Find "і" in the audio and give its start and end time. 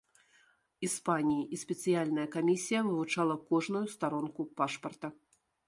1.57-1.59